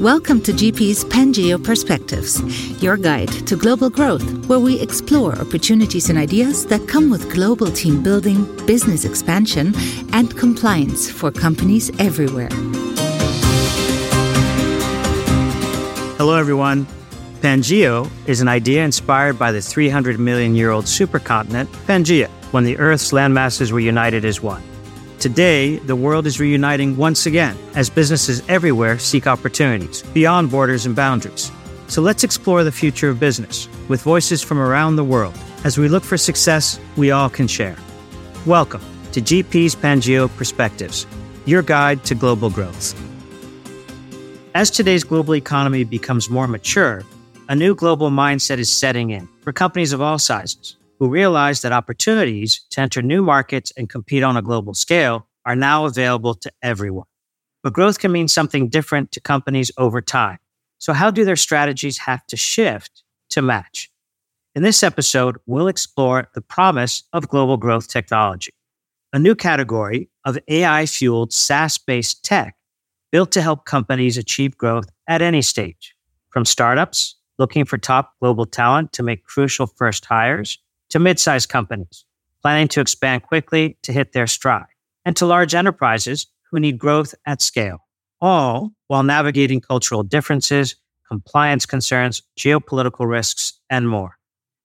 [0.00, 2.40] Welcome to GP's Pangeo Perspectives,
[2.82, 7.70] your guide to global growth, where we explore opportunities and ideas that come with global
[7.70, 9.74] team building, business expansion,
[10.14, 12.48] and compliance for companies everywhere.
[16.16, 16.86] Hello, everyone.
[17.42, 22.78] Pangeo is an idea inspired by the 300 million year old supercontinent, Pangaea, when the
[22.78, 24.62] Earth's landmasses were united as one.
[25.20, 30.96] Today, the world is reuniting once again as businesses everywhere seek opportunities beyond borders and
[30.96, 31.52] boundaries.
[31.88, 35.88] So let's explore the future of business with voices from around the world as we
[35.88, 37.76] look for success we all can share.
[38.46, 38.80] Welcome
[39.12, 41.06] to GP's Pangeo Perspectives,
[41.44, 42.94] your guide to global growth.
[44.54, 47.02] As today's global economy becomes more mature,
[47.50, 51.72] a new global mindset is setting in for companies of all sizes who realize that
[51.72, 56.52] opportunities to enter new markets and compete on a global scale are now available to
[56.62, 57.06] everyone.
[57.62, 60.38] But growth can mean something different to companies over time.
[60.78, 63.90] So, how do their strategies have to shift to match?
[64.54, 68.52] In this episode, we'll explore the promise of global growth technology,
[69.12, 72.56] a new category of AI fueled SaaS based tech
[73.10, 75.94] built to help companies achieve growth at any stage,
[76.28, 80.58] from startups looking for top global talent to make crucial first hires
[80.90, 82.04] to mid-sized companies
[82.42, 84.66] planning to expand quickly to hit their stride,
[85.04, 87.86] and to large enterprises who need growth at scale,
[88.20, 94.16] all while navigating cultural differences, compliance concerns, geopolitical risks, and more.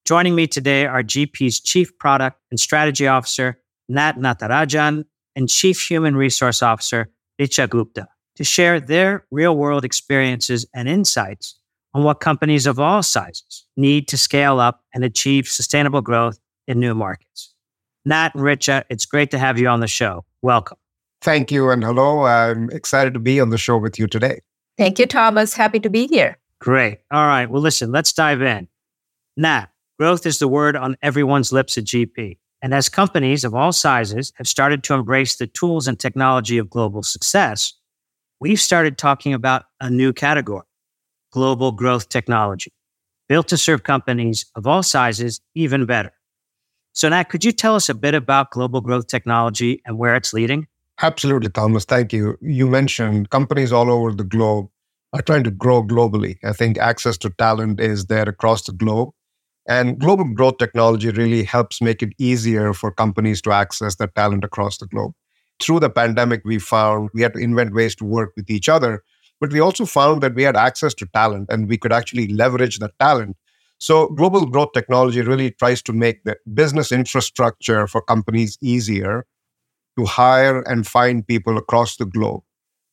[0.06, 6.16] Joining me today are GP's Chief Product and Strategy Officer, Nat Natarajan, and Chief Human
[6.16, 11.60] Resource Officer, Richa Gupta, to share their real world experiences and insights
[11.96, 16.78] on what companies of all sizes need to scale up and achieve sustainable growth in
[16.78, 17.54] new markets.
[18.04, 20.26] Nat and Richa, it's great to have you on the show.
[20.42, 20.78] Welcome.
[21.22, 22.26] Thank you and hello.
[22.26, 24.42] I'm excited to be on the show with you today.
[24.78, 25.54] Thank you, Thomas.
[25.54, 26.38] Happy to be here.
[26.60, 27.00] Great.
[27.12, 27.50] All right.
[27.50, 28.68] Well, listen, let's dive in.
[29.38, 29.68] Nat,
[29.98, 32.38] growth is the word on everyone's lips at GP.
[32.62, 36.70] And as companies of all sizes have started to embrace the tools and technology of
[36.70, 37.74] global success,
[38.42, 40.66] we've started talking about a new category
[41.36, 42.72] global growth technology,
[43.28, 46.14] built to serve companies of all sizes even better.
[46.94, 50.32] So, Nat, could you tell us a bit about global growth technology and where it's
[50.32, 50.68] leading?
[51.02, 51.84] Absolutely, Thomas.
[51.84, 52.38] Thank you.
[52.40, 54.70] You mentioned companies all over the globe
[55.12, 56.38] are trying to grow globally.
[56.42, 59.10] I think access to talent is there across the globe.
[59.68, 64.46] And global growth technology really helps make it easier for companies to access that talent
[64.46, 65.12] across the globe.
[65.62, 69.04] Through the pandemic, we found we had to invent ways to work with each other
[69.40, 72.80] but we also found that we had access to talent and we could actually leverage
[72.80, 73.36] that talent.
[73.78, 79.26] So, global growth technology really tries to make the business infrastructure for companies easier
[79.98, 82.42] to hire and find people across the globe.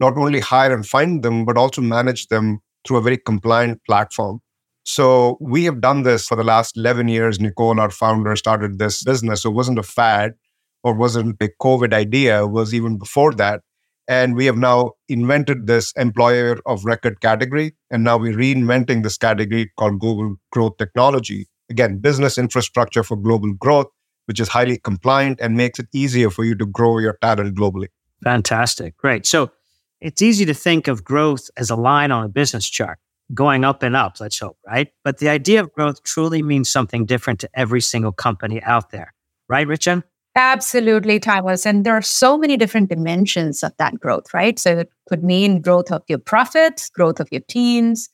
[0.01, 4.41] Not only hire and find them, but also manage them through a very compliant platform.
[4.85, 7.39] So, we have done this for the last 11 years.
[7.39, 9.43] Nicole, our founder, started this business.
[9.43, 10.35] So, it wasn't a fad
[10.83, 13.63] or wasn't a COVID idea, it was even before that.
[14.09, 17.77] And we have now invented this employer of record category.
[17.91, 21.49] And now we're reinventing this category called global growth technology.
[21.71, 23.87] Again, business infrastructure for global growth,
[24.27, 27.89] which is highly compliant and makes it easier for you to grow your talent globally.
[28.23, 28.97] Fantastic.
[28.97, 29.27] Great.
[29.27, 29.53] So
[30.01, 32.99] it's easy to think of growth as a line on a business chart
[33.35, 34.89] going up and up, let's hope, right?
[35.05, 39.15] But the idea of growth truly means something different to every single company out there,
[39.49, 40.03] right, Richa?
[40.35, 41.67] Absolutely, Thomas.
[41.67, 44.59] And there are so many different dimensions of that growth, right?
[44.59, 48.09] So it could mean growth of your profits, growth of your teams,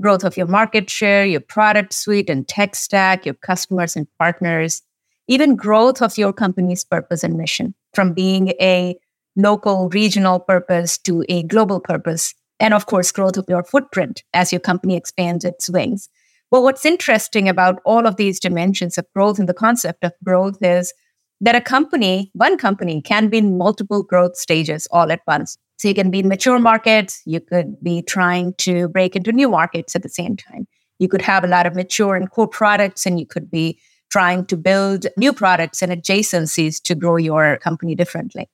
[0.00, 4.82] growth of your market share, your product suite and tech stack, your customers and partners,
[5.26, 8.96] even growth of your company's purpose and mission from being a
[9.34, 12.32] local, regional purpose to a global purpose.
[12.60, 16.08] And of course, growth of your footprint as your company expands its wings.
[16.52, 20.58] Well, what's interesting about all of these dimensions of growth and the concept of growth
[20.62, 20.94] is
[21.40, 25.58] that a company, one company, can be in multiple growth stages all at once.
[25.78, 29.48] So you can be in mature markets, you could be trying to break into new
[29.48, 30.66] markets at the same time.
[30.98, 33.78] You could have a lot of mature and core products, and you could be
[34.10, 38.48] trying to build new products and adjacencies to grow your company differently.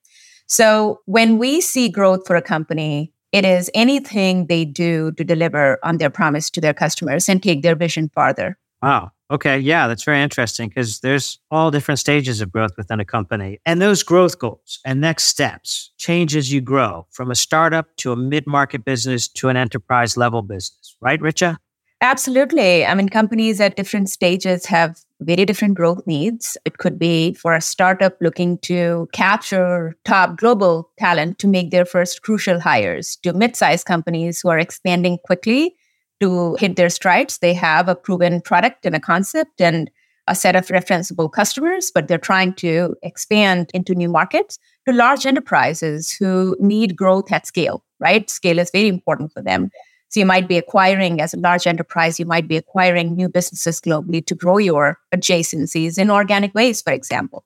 [0.47, 5.79] So when we see growth for a company, it is anything they do to deliver
[5.83, 8.59] on their promise to their customers and take their vision farther.
[8.83, 9.13] Wow.
[9.33, 9.59] Okay.
[9.59, 13.61] Yeah, that's very interesting because there's all different stages of growth within a company.
[13.65, 18.13] And those growth goals and next steps change as you grow from a startup to
[18.13, 21.57] a mid market business to an enterprise level business, right, Richa?
[22.03, 22.85] Absolutely.
[22.85, 26.59] I mean, companies at different stages have very different growth needs.
[26.67, 31.87] It could be for a startup looking to capture top global talent to make their
[31.87, 35.75] first crucial hires, to mid sized companies who are expanding quickly
[36.23, 37.39] to hit their strides.
[37.39, 39.91] They have a proven product and a concept and
[40.29, 45.27] a set of referenceable customers, but they're trying to expand into new markets to large
[45.27, 48.31] enterprises who need growth at scale, right?
[48.31, 49.71] Scale is very important for them.
[50.09, 53.81] So you might be acquiring, as a large enterprise, you might be acquiring new businesses
[53.81, 57.45] globally to grow your adjacencies in organic ways, for example.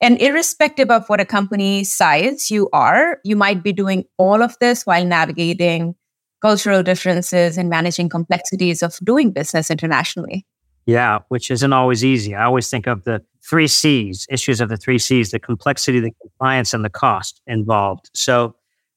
[0.00, 4.56] And irrespective of what a company size you are, you might be doing all of
[4.58, 5.96] this while navigating
[6.40, 10.46] cultural differences and managing complexities of doing business internationally.
[10.86, 12.34] Yeah, which isn't always easy.
[12.34, 16.12] I always think of the three C's, issues of the three C's, the complexity, the
[16.20, 18.10] compliance, and the cost involved.
[18.14, 18.54] So,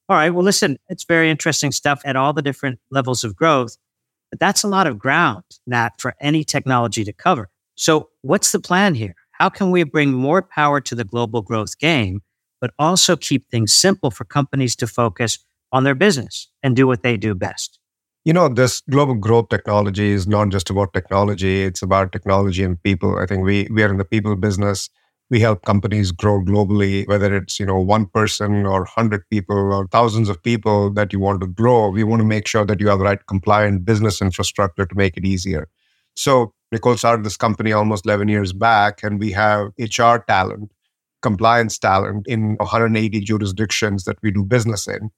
[0.08, 3.76] all right, well, listen, it's very interesting stuff at all the different levels of growth.
[4.30, 7.50] But that's a lot of ground, Nat, for any technology to cover.
[7.74, 9.14] So, what's the plan here?
[9.32, 12.22] How can we bring more power to the global growth game,
[12.60, 15.38] but also keep things simple for companies to focus
[15.72, 17.78] on their business and do what they do best?
[18.24, 22.80] You know, this global growth technology is not just about technology, it's about technology and
[22.80, 23.18] people.
[23.18, 24.88] I think we, we are in the people business.
[25.28, 29.88] We help companies grow globally, whether it's, you know, one person or 100 people or
[29.88, 31.88] thousands of people that you want to grow.
[31.88, 35.16] We want to make sure that you have the right compliant business infrastructure to make
[35.16, 35.68] it easier.
[36.14, 40.70] So Nicole started this company almost 11 years back, and we have HR talent,
[41.22, 45.10] compliance talent in 180 jurisdictions that we do business in.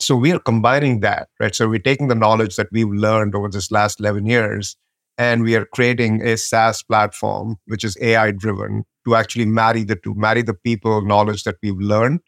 [0.00, 1.54] So we are combining that, right?
[1.54, 4.76] So we're taking the knowledge that we've learned over this last 11 years
[5.18, 9.96] and we are creating a SaaS platform, which is AI driven, to actually marry the
[9.96, 12.20] two, marry the people knowledge that we've learned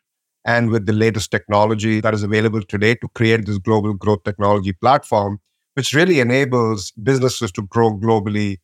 [0.45, 4.73] and with the latest technology that is available today to create this global growth technology
[4.75, 5.39] platform,
[5.75, 8.59] which really enables businesses to grow globally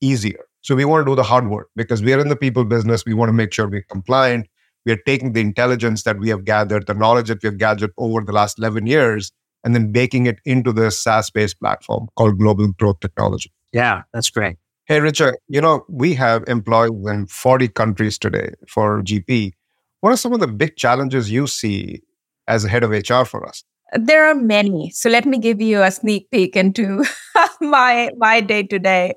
[0.00, 0.44] easier.
[0.62, 3.04] So we want to do the hard work because we are in the people business.
[3.06, 4.48] We want to make sure we're compliant
[4.88, 7.92] we are taking the intelligence that we have gathered, the knowledge that we have gathered
[7.98, 9.30] over the last 11 years,
[9.62, 13.52] and then baking it into this SaaS based platform called Global Growth Technology.
[13.74, 14.56] Yeah, that's great.
[14.86, 19.52] Hey, Richa, you know, we have employees in 40 countries today for GP.
[20.00, 22.00] What are some of the big challenges you see
[22.46, 23.64] as a head of HR for us?
[23.92, 24.88] There are many.
[24.94, 27.04] So let me give you a sneak peek into
[27.60, 29.16] my my day to day.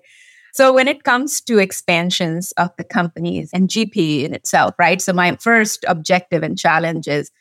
[0.53, 5.01] So when it comes to expansions of the companies and GP in itself, right?
[5.01, 7.31] So my first objective and challenge is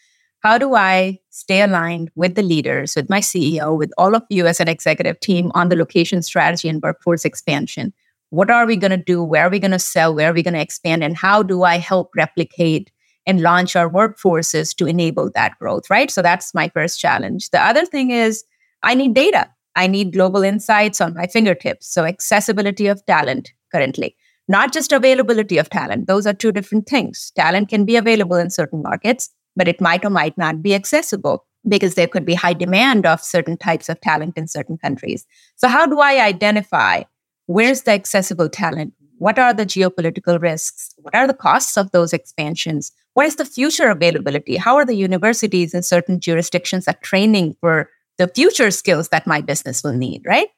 [0.41, 4.47] how do I stay aligned with the leaders, with my CEO, with all of you
[4.47, 7.93] as an executive team on the location strategy and workforce expansion?
[8.31, 9.23] What are we going to do?
[9.23, 10.15] Where are we going to sell?
[10.15, 11.05] Where are we going to expand?
[11.05, 12.91] And how do I help replicate
[13.27, 16.11] and launch our workforces to enable that growth, right?
[16.11, 17.51] So that's my first challenge.
[17.51, 18.45] The other thing is
[18.83, 19.51] I need data.
[19.81, 21.87] I need global insights on my fingertips.
[21.93, 24.15] So, accessibility of talent currently,
[24.47, 26.07] not just availability of talent.
[26.07, 27.33] Those are two different things.
[27.35, 31.47] Talent can be available in certain markets, but it might or might not be accessible
[31.67, 35.27] because there could be high demand of certain types of talent in certain countries.
[35.57, 37.05] So, how do I identify
[37.47, 38.93] where's the accessible talent?
[39.17, 40.95] What are the geopolitical risks?
[40.99, 42.93] What are the costs of those expansions?
[43.15, 44.57] What is the future availability?
[44.57, 47.89] How are the universities in certain jurisdictions at training for
[48.21, 50.49] the future skills that my business will need, right?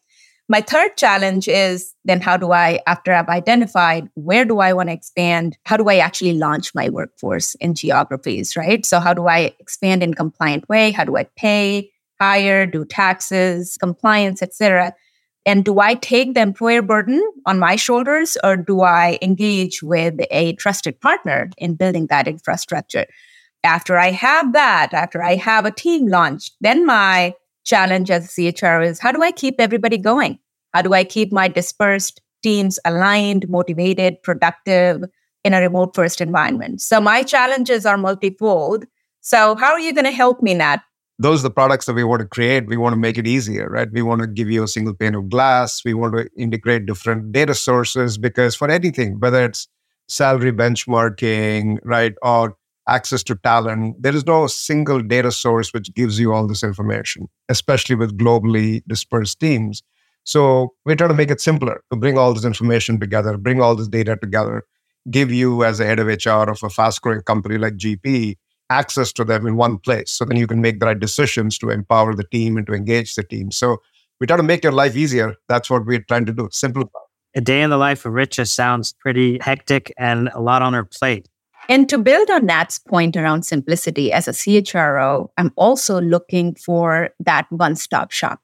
[0.49, 4.89] My third challenge is then how do I, after I've identified where do I want
[4.89, 8.85] to expand, how do I actually launch my workforce in geographies, right?
[8.85, 10.91] So how do I expand in compliant way?
[10.91, 14.93] How do I pay, hire, do taxes, compliance, etc.
[15.47, 20.15] And do I take the employer burden on my shoulders or do I engage with
[20.33, 23.07] a trusted partner in building that infrastructure?
[23.63, 28.29] After I have that, after I have a team launched, then my challenge as a
[28.29, 30.39] CHRO is how do I keep everybody going?
[30.75, 35.05] How do I keep my dispersed teams aligned, motivated, productive
[35.45, 36.81] in a remote first environment?
[36.81, 38.87] So my challenges are multifold.
[39.21, 40.81] So how are you going to help me, Nat?
[41.19, 42.67] Those are the products that we want to create.
[42.67, 43.89] We want to make it easier, right?
[43.93, 45.85] We want to give you a single pane of glass.
[45.85, 49.69] We want to integrate different data sources because for anything, whether it's
[50.09, 52.57] salary benchmarking, right, or
[52.89, 54.03] access to talent.
[54.03, 58.83] There is no single data source which gives you all this information, especially with globally
[58.87, 59.83] dispersed teams.
[60.25, 63.75] So we're trying to make it simpler to bring all this information together, bring all
[63.75, 64.65] this data together,
[65.11, 68.37] give you, as a head of HR of a fast growing company like GP,
[68.71, 70.11] access to them in one place.
[70.11, 73.15] So then you can make the right decisions to empower the team and to engage
[73.15, 73.51] the team.
[73.51, 73.79] So
[74.21, 75.35] we try to make your life easier.
[75.49, 76.99] That's what we're trying to do, simplify.
[77.35, 80.85] A day in the life of Richa sounds pretty hectic and a lot on her
[80.85, 81.29] plate.
[81.69, 87.11] And to build on Nat's point around simplicity, as a CHRO, I'm also looking for
[87.21, 88.41] that one stop shop.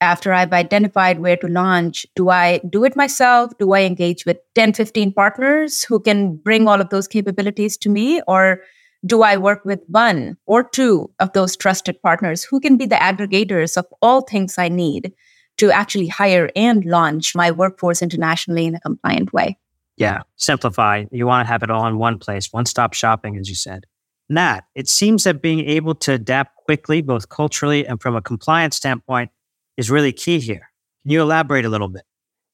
[0.00, 3.52] after I've identified where to launch, do I do it myself?
[3.58, 7.90] Do I engage with 10, 15 partners who can bring all of those capabilities to
[7.90, 8.22] me?
[8.26, 8.62] Or
[9.04, 12.96] do I work with one or two of those trusted partners who can be the
[12.96, 15.12] aggregators of all things I need
[15.58, 19.58] to actually hire and launch my workforce internationally in a compliant way?
[20.00, 21.04] Yeah, simplify.
[21.12, 23.84] You want to have it all in one place, one stop shopping, as you said.
[24.30, 28.76] Nat, it seems that being able to adapt quickly, both culturally and from a compliance
[28.76, 29.30] standpoint,
[29.76, 30.70] is really key here.
[31.02, 32.04] Can you elaborate a little bit?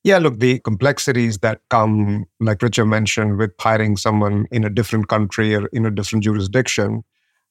[0.02, 5.06] Yeah, look, the complexities that come, like Richa mentioned, with hiring someone in a different
[5.06, 7.04] country or in a different jurisdiction,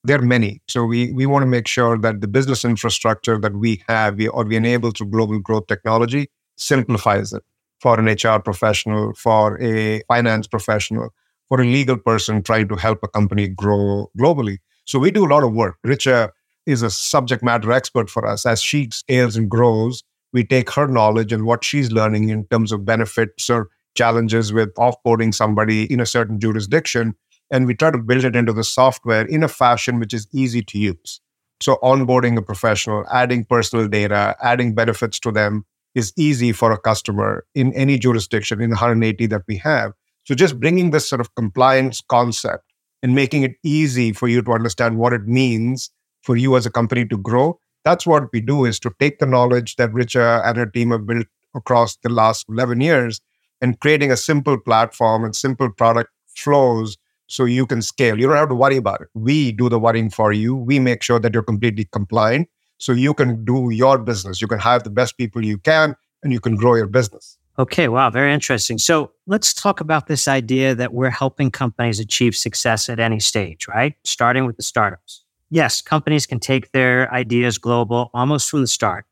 [0.04, 0.62] there are many.
[0.68, 4.28] So we, we want to make sure that the business infrastructure that we have we,
[4.28, 7.44] or we enable through global growth technology simplifies it
[7.80, 11.14] for an HR professional, for a finance professional,
[11.50, 14.58] for a legal person trying to help a company grow globally.
[14.86, 15.78] So we do a lot of work.
[15.86, 16.32] Richa
[16.66, 18.46] is a subject matter expert for us.
[18.46, 20.04] As she scales and grows,
[20.34, 24.74] we take her knowledge and what she's learning in terms of benefits or challenges with
[24.76, 27.16] offboarding somebody in a certain jurisdiction,
[27.52, 30.62] and we try to build it into the software in a fashion which is easy
[30.62, 31.22] to use.
[31.62, 36.78] So, onboarding a professional, adding personal data, adding benefits to them is easy for a
[36.78, 39.94] customer in any jurisdiction in the 180 that we have.
[40.26, 42.66] So, just bringing this sort of compliance concept
[43.02, 45.90] and making it easy for you to understand what it means
[46.22, 49.28] for you as a company to grow that's what we do is to take the
[49.28, 53.22] knowledge that Richa and her team have built across the last 11 years
[53.62, 56.98] and creating a simple platform and simple product flows
[57.28, 58.20] so you can scale.
[58.20, 59.08] You don't have to worry about it.
[59.14, 60.56] We do the worrying for you.
[60.56, 64.42] We make sure that you're completely compliant so you can do your business.
[64.42, 67.38] You can hire the best people you can and you can grow your business.
[67.58, 68.78] Okay, wow, very interesting.
[68.78, 73.68] So let's talk about this idea that we're helping companies achieve success at any stage,
[73.68, 73.96] right?
[74.04, 79.06] Starting with the startups yes, companies can take their ideas global almost from the start,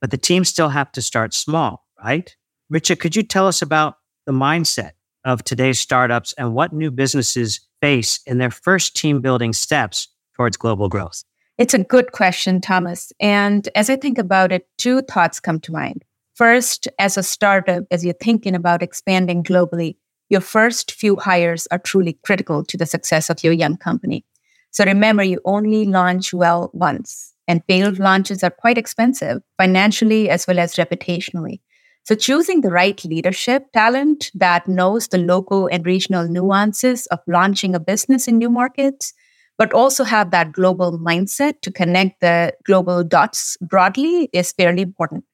[0.00, 2.34] but the teams still have to start small, right?
[2.72, 4.92] Richa, could you tell us about the mindset
[5.24, 10.56] of today's startups and what new businesses face in their first team building steps towards
[10.56, 11.24] global growth?
[11.62, 13.12] It's a good question, Thomas.
[13.20, 16.04] And as I think about it, two thoughts come to mind.
[16.34, 19.94] First, as a startup, as you're thinking about expanding globally,
[20.28, 24.24] your first few hires are truly critical to the success of your young company.
[24.72, 30.48] So remember, you only launch well once, and failed launches are quite expensive financially as
[30.48, 31.60] well as reputationally.
[32.02, 37.76] So choosing the right leadership talent that knows the local and regional nuances of launching
[37.76, 39.14] a business in new markets,
[39.62, 45.24] but also have that global mindset to connect the global dots broadly is fairly important.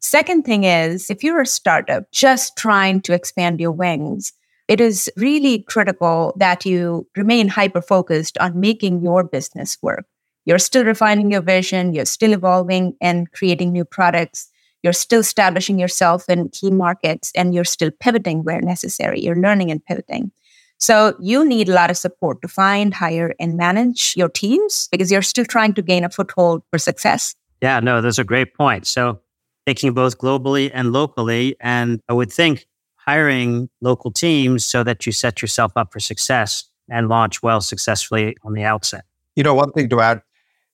[0.00, 4.34] Second thing is, if you're a startup just trying to expand your wings,
[4.68, 10.04] it is really critical that you remain hyper focused on making your business work.
[10.44, 14.50] You're still refining your vision, you're still evolving and creating new products,
[14.82, 19.22] you're still establishing yourself in key markets, and you're still pivoting where necessary.
[19.22, 20.32] You're learning and pivoting.
[20.80, 25.12] So you need a lot of support to find, hire, and manage your teams because
[25.12, 27.34] you're still trying to gain a foothold for success.
[27.60, 28.88] Yeah, no, those are great points.
[28.88, 29.20] So
[29.66, 31.56] thinking both globally and locally.
[31.60, 36.64] And I would think hiring local teams so that you set yourself up for success
[36.88, 39.04] and launch well successfully on the outset.
[39.36, 40.22] You know, one thing to add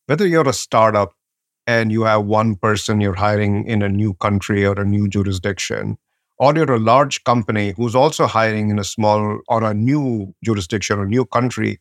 [0.06, 1.12] whether you're a startup
[1.66, 5.98] and you have one person you're hiring in a new country or a new jurisdiction,
[6.38, 10.98] or you're a large company who's also hiring in a small or a new jurisdiction
[10.98, 11.80] or new country,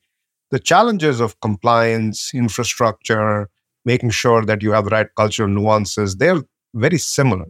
[0.52, 3.50] the challenges of compliance, infrastructure,
[3.84, 6.42] making sure that you have the right cultural nuances, they're
[6.74, 7.46] very similar.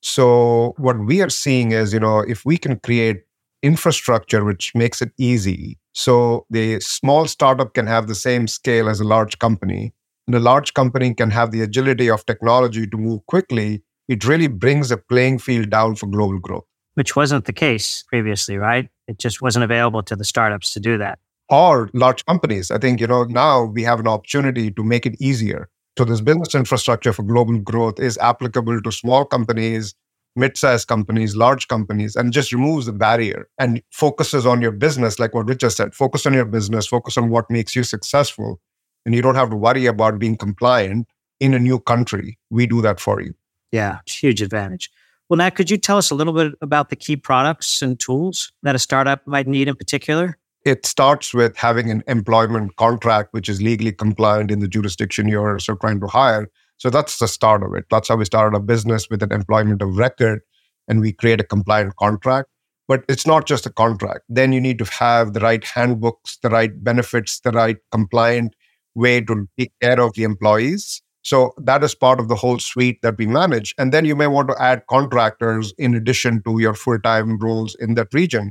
[0.00, 3.22] So what we are seeing is, you know, if we can create
[3.62, 9.00] infrastructure which makes it easy, so the small startup can have the same scale as
[9.00, 9.92] a large company,
[10.28, 14.48] and a large company can have the agility of technology to move quickly, it really
[14.48, 16.64] brings the playing field down for global growth.
[16.94, 18.88] Which wasn't the case previously, right?
[19.06, 21.18] It just wasn't available to the startups to do that.
[21.48, 22.70] Or large companies.
[22.70, 26.20] I think, you know, now we have an opportunity to make it easier so this
[26.20, 29.96] business infrastructure for global growth is applicable to small companies,
[30.36, 35.34] mid-sized companies, large companies, and just removes the barrier and focuses on your business, like
[35.34, 35.96] what Richa said.
[35.96, 38.60] Focus on your business, focus on what makes you successful.
[39.04, 41.08] And you don't have to worry about being compliant
[41.40, 42.38] in a new country.
[42.48, 43.34] We do that for you.
[43.72, 44.90] Yeah, huge advantage.
[45.28, 48.50] Well, Nat, could you tell us a little bit about the key products and tools
[48.62, 50.38] that a startup might need in particular?
[50.68, 55.58] it starts with having an employment contract which is legally compliant in the jurisdiction you're
[55.58, 56.50] so trying to hire.
[56.76, 57.86] So that's the start of it.
[57.90, 60.40] That's how we started a business with an employment of record
[60.86, 62.48] and we create a compliant contract.
[62.86, 64.24] But it's not just a contract.
[64.28, 68.54] Then you need to have the right handbooks, the right benefits, the right compliant
[68.94, 71.02] way to take care of the employees.
[71.28, 73.74] So that is part of the whole suite that we manage.
[73.76, 77.96] And then you may want to add contractors in addition to your full-time roles in
[77.96, 78.50] that region.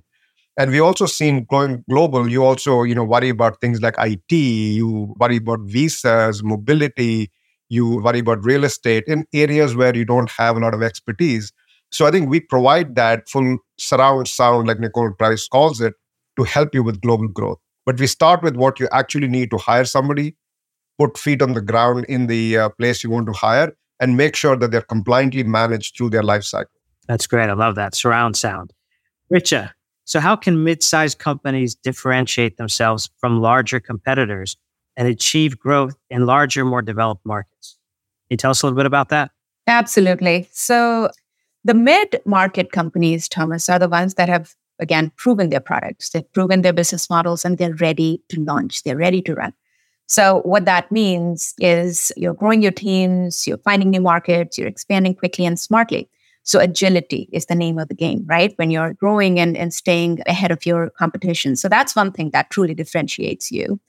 [0.60, 4.31] And we also seen going global, you also, you know, worry about things like IT,
[4.31, 7.31] you worry about visas, mobility,
[7.67, 11.51] you worry about real estate in areas where you don't have a lot of expertise.
[11.91, 15.96] So I think we provide that full surround sound, like Nicole Price calls it,
[16.38, 17.57] to help you with global growth.
[17.88, 20.36] But we start with what you actually need to hire somebody,
[20.98, 24.36] put feet on the ground in the uh, place you want to hire, and make
[24.36, 26.72] sure that they're compliantly managed through their life cycle.
[27.08, 27.50] That's great.
[27.50, 28.74] I love that surround sound.
[29.32, 29.72] Richa,
[30.06, 34.56] so how can mid-sized companies differentiate themselves from larger competitors
[34.96, 37.77] and achieve growth in larger, more developed markets?
[38.27, 39.32] Can you tell us a little bit about that?
[39.68, 40.48] Absolutely.
[40.51, 41.10] So
[41.63, 46.32] the mid market companies, Thomas, are the ones that have, again, proven their products, they've
[46.34, 49.54] proven their business models, and they're ready to launch, they're ready to run.
[50.08, 55.14] So, what that means is you're growing your teams, you're finding new markets, you're expanding
[55.14, 56.10] quickly and smartly.
[56.44, 58.54] So, agility is the name of the game, right?
[58.56, 61.58] When you're growing and, and staying ahead of your competition.
[61.58, 63.82] So, that's one thing that truly differentiates you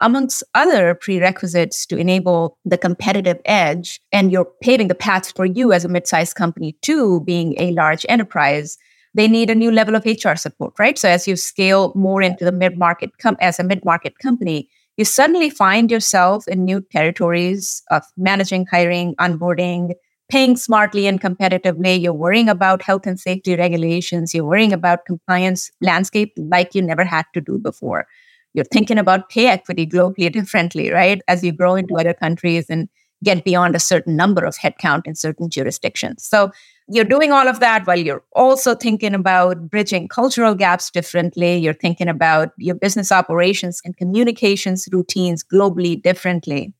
[0.00, 4.00] amongst other prerequisites to enable the competitive edge.
[4.10, 8.06] And you're paving the path for you as a mid-sized company to being a large
[8.08, 8.78] enterprise.
[9.14, 10.96] They need a new level of HR support, right?
[10.96, 15.48] So as you scale more into the mid-market com- as a mid-market company, you suddenly
[15.48, 19.92] find yourself in new territories of managing, hiring, onboarding,
[20.28, 21.98] paying smartly and competitively.
[21.98, 24.34] You're worrying about health and safety regulations.
[24.34, 28.06] You're worrying about compliance landscape like you never had to do before
[28.54, 31.20] you're thinking about pay equity globally differently, right?
[31.28, 32.88] As you grow into other countries and
[33.24, 36.24] get beyond a certain number of headcount in certain jurisdictions.
[36.24, 36.50] So
[36.88, 41.56] you're doing all of that while you're also thinking about bridging cultural gaps differently.
[41.56, 46.72] You're thinking about your business operations and communications routines globally differently.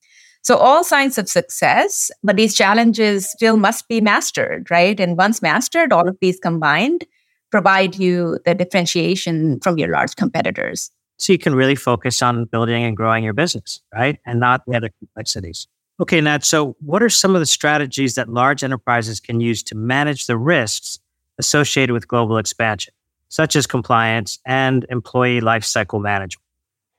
[0.42, 4.98] So, all signs of success, but these challenges still must be mastered, right?
[4.98, 7.04] And once mastered, all of these combined
[7.50, 10.90] provide you the differentiation from your large competitors.
[11.18, 14.18] So you can really focus on building and growing your business, right?
[14.24, 15.66] And not the other complexities.
[16.00, 16.44] Okay, Nat.
[16.44, 20.36] So, what are some of the strategies that large enterprises can use to manage the
[20.36, 21.00] risks
[21.38, 22.94] associated with global expansion,
[23.28, 26.44] such as compliance and employee lifecycle management?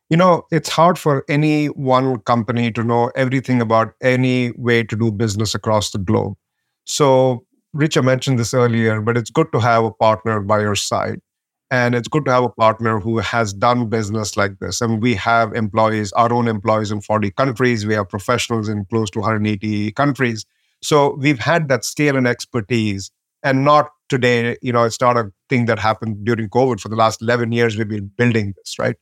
[0.09, 4.95] You know, it's hard for any one company to know everything about any way to
[4.95, 6.35] do business across the globe.
[6.83, 11.21] So, Richa mentioned this earlier, but it's good to have a partner by your side.
[11.71, 14.81] And it's good to have a partner who has done business like this.
[14.81, 17.85] And we have employees, our own employees in 40 countries.
[17.85, 20.45] We have professionals in close to 180 countries.
[20.81, 23.11] So we've had that scale and expertise.
[23.43, 26.79] And not today, you know, it's not a thing that happened during COVID.
[26.79, 28.95] For the last 11 years, we've been building this, right?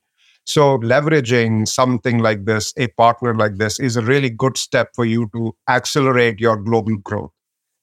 [0.45, 5.05] So leveraging something like this, a partner like this, is a really good step for
[5.05, 7.31] you to accelerate your global growth.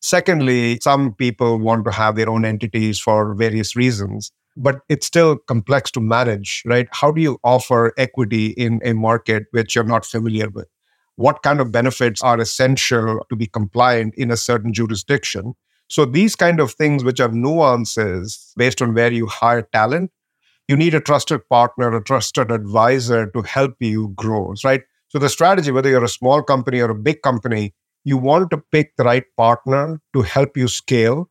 [0.03, 5.36] Secondly, some people want to have their own entities for various reasons but it's still
[5.36, 6.88] complex to manage, right?
[6.92, 10.68] How do you offer equity in a market which you're not familiar with?
[11.16, 15.54] What kind of benefits are essential to be compliant in a certain jurisdiction?
[15.88, 20.10] So these kind of things, which are nuances based on where you hire talent,
[20.66, 24.82] you need a trusted partner, a trusted advisor to help you grow, right?
[25.08, 28.58] So the strategy, whether you're a small company or a big company, you want to
[28.72, 31.30] pick the right partner to help you scale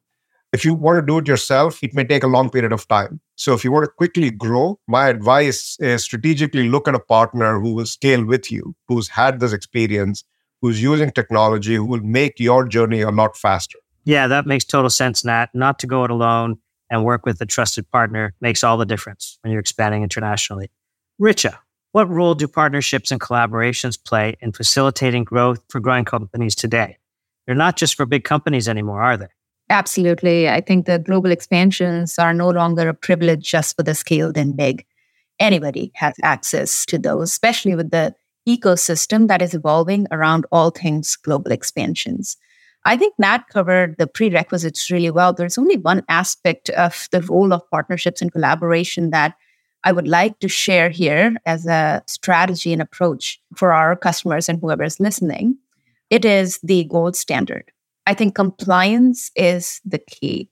[0.53, 3.19] if you want to do it yourself, it may take a long period of time.
[3.35, 7.59] So if you want to quickly grow, my advice is strategically look at a partner
[7.59, 10.23] who will scale with you, who's had this experience,
[10.61, 13.79] who's using technology, who will make your journey a lot faster.
[14.05, 15.49] Yeah, that makes total sense, Nat.
[15.55, 19.39] Not to go it alone and work with a trusted partner makes all the difference
[19.41, 20.69] when you're expanding internationally.
[21.19, 21.57] Richa,
[21.93, 26.97] what role do partnerships and collaborations play in facilitating growth for growing companies today?
[27.47, 29.27] They're not just for big companies anymore, are they?
[29.73, 30.47] Absolutely.
[30.47, 34.55] I think the global expansions are no longer a privilege just for the skilled and
[34.55, 34.85] big.
[35.39, 38.13] Anybody has access to those, especially with the
[38.47, 42.37] ecosystem that is evolving around all things global expansions.
[42.85, 45.33] I think Nat covered the prerequisites really well.
[45.33, 49.33] There's only one aspect of the role of partnerships and collaboration that
[49.83, 54.59] I would like to share here as a strategy and approach for our customers and
[54.59, 55.57] whoever is listening.
[56.11, 57.71] It is the gold standard.
[58.05, 60.49] I think compliance is the key.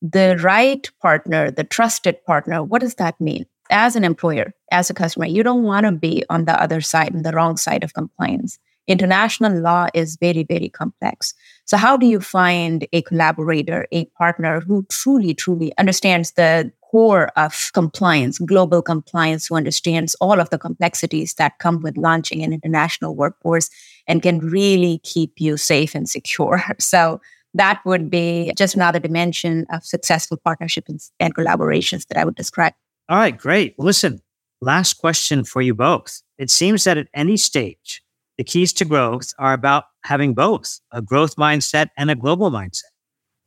[0.00, 3.46] The right partner, the trusted partner, what does that mean?
[3.70, 7.14] As an employer, as a customer, you don't want to be on the other side,
[7.14, 8.58] on the wrong side of compliance.
[8.86, 11.34] International law is very, very complex.
[11.66, 17.28] So, how do you find a collaborator, a partner who truly, truly understands the core
[17.36, 22.52] of compliance, global compliance, who understands all of the complexities that come with launching an
[22.52, 23.68] international workforce
[24.08, 26.62] and can really keep you safe and secure.
[26.80, 27.20] So
[27.54, 32.72] that would be just another dimension of successful partnerships and collaborations that I would describe.
[33.08, 33.78] All right, great.
[33.78, 34.20] Listen,
[34.60, 36.22] last question for you both.
[36.38, 38.02] It seems that at any stage,
[38.36, 42.92] the keys to growth are about having both a growth mindset and a global mindset.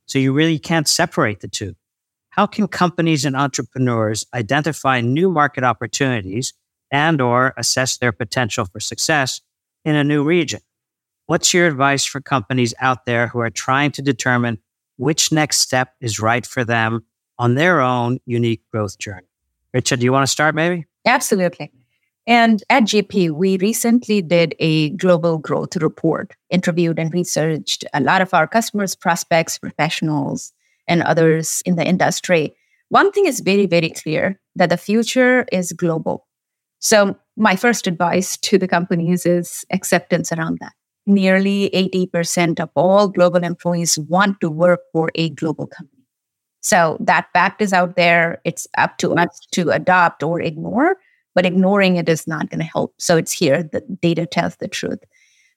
[0.06, 1.74] So you really can't separate the two.
[2.30, 6.52] How can companies and entrepreneurs identify new market opportunities
[6.90, 9.40] and or assess their potential for success
[9.84, 10.60] in a new region?
[11.26, 14.58] What's your advice for companies out there who are trying to determine
[14.96, 17.04] which next step is right for them
[17.38, 19.26] on their own unique growth journey?
[19.74, 20.86] Richa, do you want to start maybe?
[21.06, 21.72] Absolutely.
[22.26, 28.20] And at GP, we recently did a global growth report, interviewed and researched a lot
[28.20, 30.52] of our customers, prospects, professionals,
[30.86, 32.54] and others in the industry.
[32.90, 36.26] One thing is very, very clear that the future is global.
[36.82, 40.72] So, my first advice to the companies is acceptance around that.
[41.06, 46.04] Nearly 80% of all global employees want to work for a global company.
[46.60, 48.42] So, that fact is out there.
[48.44, 50.96] It's up to us to adopt or ignore
[51.34, 52.94] but ignoring it is not going to help.
[52.98, 53.62] So it's here.
[53.62, 55.02] The data tells the truth.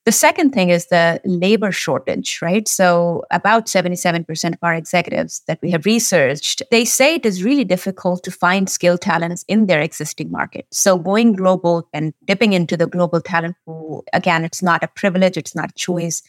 [0.06, 2.68] The second thing is the labor shortage, right?
[2.68, 7.64] So about 77% of our executives that we have researched, they say it is really
[7.64, 10.68] difficult to find skilled talents in their existing market.
[10.70, 15.38] So going global and dipping into the global talent pool, again, it's not a privilege,
[15.38, 16.22] it's not a choice.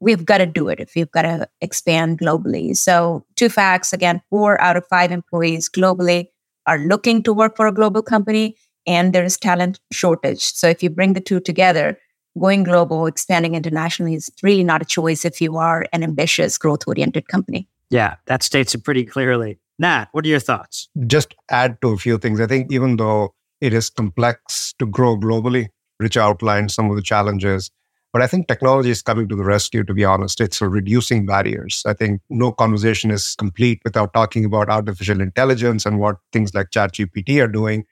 [0.00, 2.76] We've got to do it if we've got to expand globally.
[2.76, 6.30] So two facts, again, four out of five employees globally
[6.66, 8.56] are looking to work for a global company
[8.88, 10.52] and there is talent shortage.
[10.52, 11.96] So if you bring the two together,
[12.38, 16.86] going global, expanding internationally is really not a choice if you are an ambitious, growth
[16.86, 17.68] oriented company.
[17.90, 19.58] Yeah, that states it pretty clearly.
[19.78, 20.88] Nat, what are your thoughts?
[21.06, 22.40] Just add to a few things.
[22.40, 27.02] I think even though it is complex to grow globally, Rich outlined some of the
[27.02, 27.70] challenges.
[28.12, 30.40] But I think technology is coming to the rescue, to be honest.
[30.40, 31.82] It's reducing barriers.
[31.86, 36.70] I think no conversation is complete without talking about artificial intelligence and what things like
[36.70, 37.84] ChatGPT are doing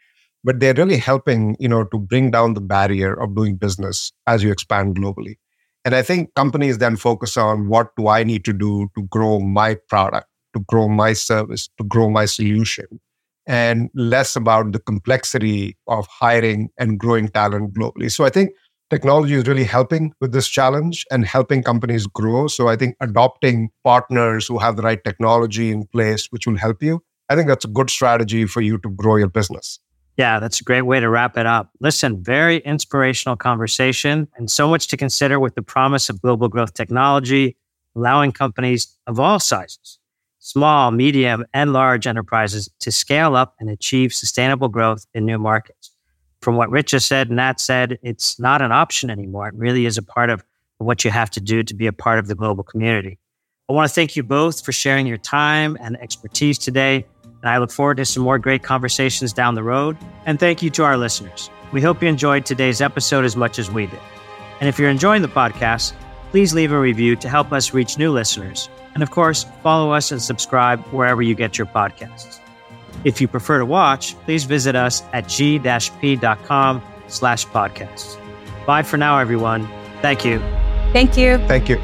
[0.44, 4.42] but they're really helping you know to bring down the barrier of doing business as
[4.42, 5.36] you expand globally.
[5.84, 9.40] And i think companies then focus on what do i need to do to grow
[9.40, 13.00] my product to grow my service to grow my solution
[13.46, 18.10] and less about the complexity of hiring and growing talent globally.
[18.12, 18.50] So i think
[18.90, 22.46] technology is really helping with this challenge and helping companies grow.
[22.48, 26.82] So i think adopting partners who have the right technology in place which will help
[26.82, 29.78] you i think that's a good strategy for you to grow your business
[30.18, 31.70] yeah, that's a great way to wrap it up.
[31.78, 36.74] Listen, very inspirational conversation and so much to consider with the promise of global growth
[36.74, 37.56] technology,
[37.94, 40.00] allowing companies of all sizes,
[40.40, 45.92] small, medium, and large enterprises to scale up and achieve sustainable growth in new markets.
[46.42, 49.48] From what Richa said and Nat said, it's not an option anymore.
[49.48, 50.44] It really is a part of
[50.78, 53.20] what you have to do to be a part of the global community.
[53.68, 57.06] I want to thank you both for sharing your time and expertise today.
[57.42, 59.96] And I look forward to some more great conversations down the road.
[60.26, 61.50] And thank you to our listeners.
[61.72, 64.00] We hope you enjoyed today's episode as much as we did.
[64.60, 65.92] And if you're enjoying the podcast,
[66.30, 68.68] please leave a review to help us reach new listeners.
[68.94, 72.40] And of course, follow us and subscribe wherever you get your podcasts.
[73.04, 78.18] If you prefer to watch, please visit us at g-p.com slash podcasts.
[78.66, 79.68] Bye for now, everyone.
[80.02, 80.40] Thank you.
[80.92, 81.38] Thank you.
[81.46, 81.80] Thank you.